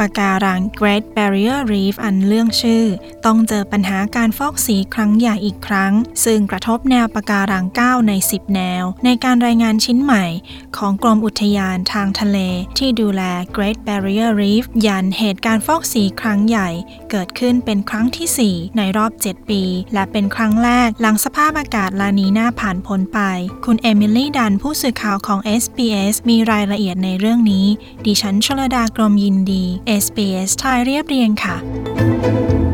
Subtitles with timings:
[0.00, 2.84] ปะการัง Great Barrier Reef อันเรื่องชื่อ
[3.26, 5.92] ต้องเจอปัญหาการฟอกสีครั้งใหญ่อีกครั้ง
[6.24, 10.24] ซึ่งกระทบแนวปะการัง 9 ใน 10 แนว ในการรายงานชิ้นใหม่
[10.76, 12.38] ของกรมอุทยานทางทะเล
[12.78, 13.22] ที่ดูแล
[13.56, 16.68] Great Barrier Reef ยันเหตุการณ์ฟอกสีครั้งใหญ่
[17.10, 19.62] เกิดขึ้นเป็นครั้งที่ 4 ในรอบ 7 ปี
[19.94, 23.20] และเป็นครั้งแรกหลังสภาพอากาศลานีน่าผ่านพ้นไป
[23.64, 27.66] คุณเอมิลี่ดันผู้สื่อข่าวของ SBS มีรายละเอียดในเรื่องนี้
[28.06, 29.64] ดิฉันชลดากรมยินดี
[30.04, 32.69] SBS ไทยเรียบเรียงค่ะ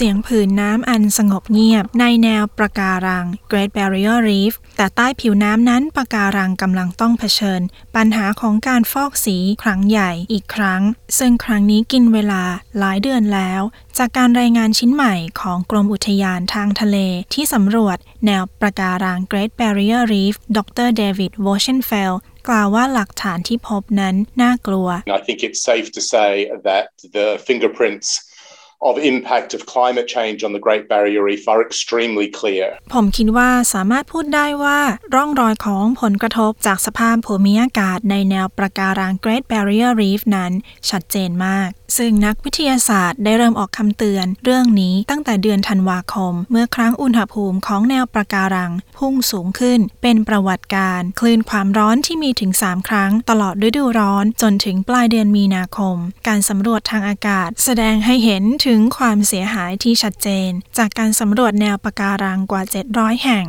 [0.00, 7.60] เสียงผืนน้ำอันสงบเงียบในแนวปะการัง Great Barrier Reef แต่ใต้ผิวน้ำนั้นปะการังกำลังต้องเผชิญ
[7.96, 10.82] ปัญหาของการฟอกสีครั้งใหญ่อีกครั้ง
[11.18, 12.42] ซึ่งครั้งนี้กินเวลา
[12.78, 13.62] หลายเดือนแล้ว
[13.98, 16.96] จากการรายงานชิ้นใหม่ของกรมอุทยานทางทะเล
[17.34, 22.14] ที่สำรวจแนวปะการัง Great Barrier Reef ดรเดวิดวอชเชนเฟล
[22.48, 24.88] กล่าวว่าหลักฐานที่พบนั้นน่ากลัว
[25.18, 26.30] I think it's safe to say
[26.68, 28.08] that the fingerprints
[28.80, 32.66] of impact of climate change on the Great Barrier Reef are extremely clear.
[32.94, 34.80] ผมคิดว่าสามารถพูดได้ว่า
[35.14, 40.52] ร่องรอยของผลกระทบจากสภาพภูมิอากาศในแนวปะการัง Great Barrier Reef นั้น
[40.90, 41.68] ชัดเจนมาก
[41.98, 55.96] ซึ่งนักวิทยาศาสตร์ได้เริ่มออกคำเตือนเรื่องนี้ตั้งแต่เดือนธันวาคม เมื่อครั้งอุณหภูมิของแนวปะการัง พุ่งสูงขึ้นเป็นประวัติการ คลื่นความร้อนที่มีถึง 3 ครั้ง ตลอดฤดูร้อนจนถึงปลายเดือนมีนาคม
[56.26, 62.62] การสำรวจทางอากาศ แสดงให้เห็นถึงึงความเสียหายที่ชัดเจน จากการสำรวจแนวปะการังกว่า
[62.92, 63.44] 700 แห่ง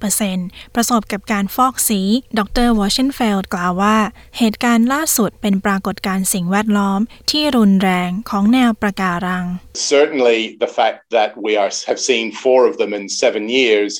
[0.00, 2.00] 91%ประสบกับการฟอกสี
[2.38, 3.98] ดรวอชเชนเฟลด์กล่าวว่า
[4.38, 7.00] เหตุการณ์ล่าสุดเป็นปรากฏการณ์สิ่งแวดล้อม
[7.30, 9.46] ที่รุนแรงของแนวปะการัง
[9.92, 13.92] Certainly, the fact that we are, have seen four of them in seven years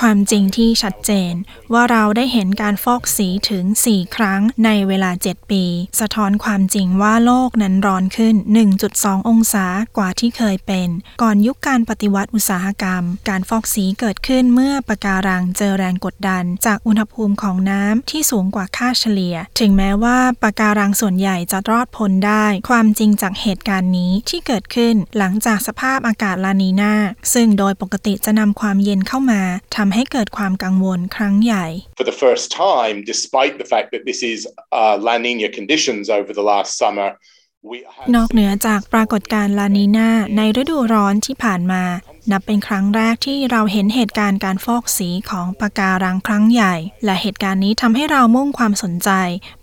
[0.00, 1.34] ความจริงที่ชัดเจน
[1.72, 5.64] ว่าเราได้เห็นการฟอกสีถึง 4 ครั้งในเวลา 7 ปี
[6.00, 8.34] สะท้อนความจริงว่าโลกนั้นร้อนขึ้น
[8.82, 9.66] 1.2 องศา
[9.96, 10.88] กว่าที่เคยเป็น
[11.22, 26.94] ก่อนยุคการปฏิวัติอุตสาหกรรม การฟอกสีเกิดขึ้นเมื่อปะการังเจอแรงกดดัน จากอุณหภูมิของน้ำที่สูงกว่าค่าเฉลี่ย ถึงแม้ว่าปะการังส่วนใหญ่จะรอดพ้นได้ ความจริงจากเหตุการณ์นี้ที่เกิดขึ้นหลังจากสภาพอากาศลานีนา
[27.34, 29.42] ซึ่งโดยปกติจะนำความเย็นเข้ามา
[29.76, 31.66] ทำให้เกิดความกังวลครั้งใหญ่
[32.00, 34.38] For the first time, despite the fact that this is
[34.80, 37.08] uh, La Nina conditions over the last summer,
[37.70, 41.82] we have นอกเหนือจากปรากฏการณ์ลานีนาในฤดูร้อนที่ผ่านมา
[42.30, 49.10] นับเป็นครั้งแรกที่เราเห็นเหตุการณ์การฟอกสีของปะการังครั้งใหญ่ และเหตุการณ์นี้ทำให้เรามุ่งความสนใจ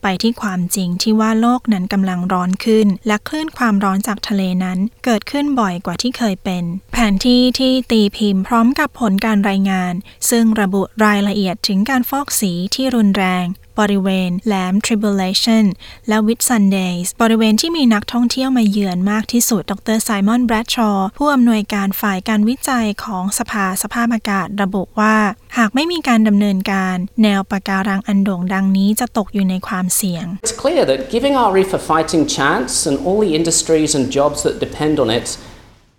[0.01, 6.63] ไปที่ความจริงที่ว่าโลกนั้นกำลังร้อนขึ้น และคลื่นความร้อนจากทะเลนั้น เกิดขึ้นบ่อยกว่าที่เคยเป็น
[6.93, 9.93] แผนที่ที่ตีพิมพ์พร้อมกับผลการรายงาน
[10.29, 13.45] ซึ่งระบุรายละเอียดถึงการฟอกสีที่รุนแรง
[13.79, 15.65] บริเวณแหลม Tribulation
[16.07, 25.15] และ Whit Sundays บริเวณที่มีนักท่องเที่ยวมาเยือนมากที่สุด ดรไซมอน แบรดชอว์ ผู้อำนวยการฝ่ายการวิจัยของสภาสภาพอากาศระบุว่า
[25.57, 33.91] หากไม่มีการดำเนินการ แนวปะการังอันโด่งดังนี้จะตกอยู่ในความเสี่ยง It's clear that giving our reef a fighting chance and all the industries
[33.97, 35.27] and jobs that depend on it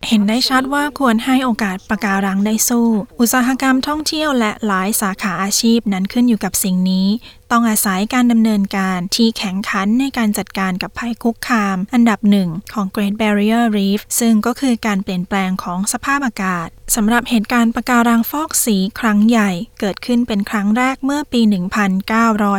[0.08, 2.86] เห็นได้ชัดว่าควรให้โอกาสปะการังได้สู้
[3.20, 7.06] อุตสาหกรรมท่องเที่ยวและหลายสาขาอาชีพนั้นขึ้นอยู่กับสิ่งนี้
[7.52, 21.40] ต้องอาศัยการดำเนินการที่แข็งขันในการจัดการกับภัยคุกคาม อันดับหนึ่งของ Great Barrier Reef ซึ่งก็คือการเปลี่ยนแปลงของสภาพอากาศสำหรับเหตุการณ์ปะการังฟอกสีครั้งใหญ่ เกิดขึ้นเป็นครั้งแรกเมื่อปี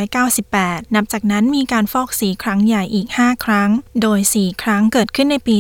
[0.08, 3.70] 1998 นับจากนั้นมีการฟอกสีครั้งใหญ่อีก 5 ครั้ง
[4.02, 5.56] โดย 4 ครั้งเกิดขึ้นในปี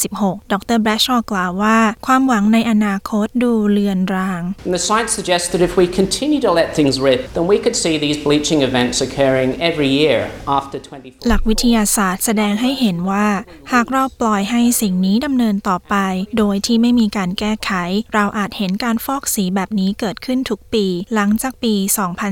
[0.00, 4.42] 2016 ดรแบรชชอว์กล่าวว่า ความหวังในอนาคตดูเลือนราง
[4.76, 7.94] the science suggests that if we continue to let things rip, then we could see
[8.04, 10.20] these bleaching events occurring every year
[10.58, 13.28] after 24หลักวิทยาศาสตร์แสดงให้เห็นว่า
[13.72, 15.94] หากเราปล่อยให้สิ่งนี้ดำเนินต่อไป
[16.38, 17.70] โดยที่ไม่มีการแก้ไข
[18.14, 21.74] เราอาจเห็นการฟอกสีแบบนี้เกิดขึ้นทุกปี หลังจากปี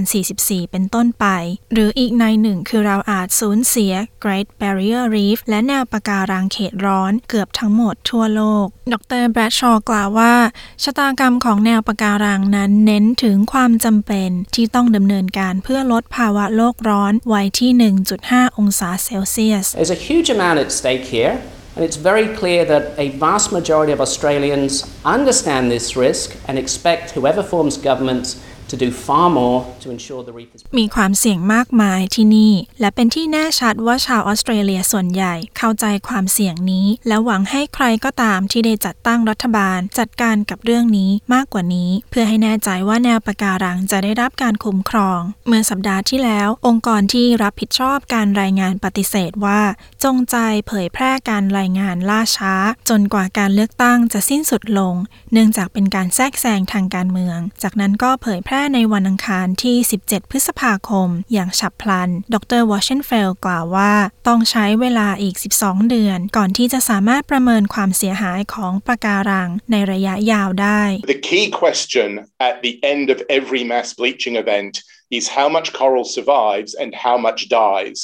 [0.06, 1.26] 2044 เป็นต้นไป
[1.72, 3.92] หรืออีกในหนึ่งคือเราอาจสูญเสีย
[4.24, 10.34] Great Barrier Reef และแนวปะการังเขตร้อนเกือบทั้งหมดทั่วโลก ดรแบรดชอว์กล่าวว่า
[10.82, 17.70] ชะตากรรมของแนวปะการังนั้นเน้นถึงความจำเป็นที่ต้องดำเนินการเพื่อลดภาวะโลกร้อนไว้ที่
[18.14, 21.34] 1.5 องศาเซลเซียส There's a huge amount at stake here,
[21.74, 24.72] and it's very clear that a vast majority of Australians
[25.16, 28.28] understand this risk and expect whoever forms governments
[28.74, 30.60] to do far more to ensure the reef is.
[30.78, 49.60] มีความเสี่ยงมากมายที่นี่ และเป็นที่แน่ชัดว่าชาวออสเตรเลียส่วนใหญ่เข้าใจความเสี่ยงนี้ และหวังให้ใครก็ตามที่ได้จัดตั้งรัฐบาล จัดการกับเรื่องนี้มากกว่านี้ เพื่อให้แน่ใจว่าแนวปะการังจะได้รับการคุ้มครอง เมื่อสัปดาห์ที่แล้ว องค์กรที่รับผิดชอบการรายงานปฏิเสธว่า
[50.04, 50.36] จงใจ
[50.66, 52.54] เผยแพร่การรายงานล่าช้า
[52.88, 54.94] จนกว่าการเลือกตั้งจะสิ้นสุดลง
[55.32, 63.92] เนื่องจากเป็นการแทรกแซงทางการเมือง จากนั้นก็เผยแพร่ในวันอังคารที่ 17 พฤษภาคม อย่างฉับพลัน ดรวอชเชนเฟลกล่าวว่า
[64.28, 70.82] ต้องใช้เวลาอีก 12 เดือน ก่อนที่จะสามารถประเมินความเสียหายของปะการังในระยะยาวได้
[71.14, 72.10] The key question
[72.48, 74.74] at the end of every mass bleaching event
[75.18, 77.98] is how much coral survives and how much dies.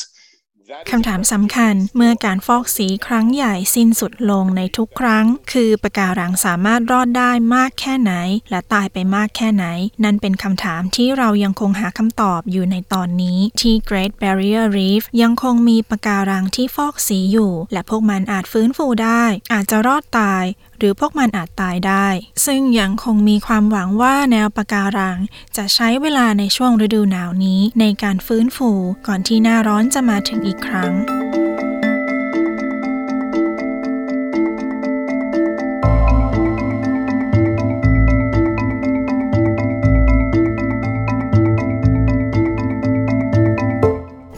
[0.90, 8.12] คำถามสำคัญเมื่อการฟอกสีครั้งใหญ่สิ้นสุดลงในทุกครั้ง คือปะการังสามารถรอดได้มากแค่ไหน
[8.50, 9.66] และตายไปมากแค่ไหน
[10.04, 20.44] นั่นเป็นคำถามที่เรายังคงหาคำตอบอยู่ในตอนนี้ ที่ Great Barrier Reef ยังคงมีปะการังที่ฟอกสีอยู่ และพวกมันอาจฟื้นฟูได้ อาจจะรอดตาย
[20.80, 22.06] หรือพวกมันอาจตายได้
[22.46, 25.18] ซึ่งยังคงมีความหวังว่าแนวปะการัง
[25.56, 28.70] จะใช้เวลาในช่วงฤดูหนาวนี้ในการฟื้นฟู
[29.06, 31.19] ก่อนที่หน้าร้อนจะมาถึงอีกครั้ง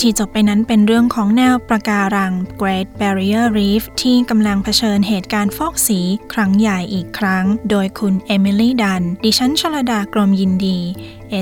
[0.03, 6.01] ที่จบไปนั้นเป็นเรื่องของแนวประการัง Great Barrier Reef ที่กำลังเผชิญเหตุการณ์ฟอกสี
[6.33, 10.79] ครั้งใหญ่อีกครั้ง โดยคุณเอมิลี่ดัน ดิฉันชลดากรมยินดี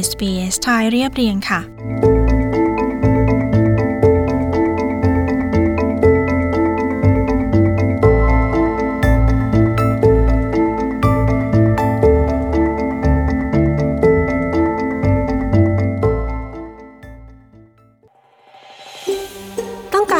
[0.06, 1.60] SBS ไทยเรียบเรียงค่ะ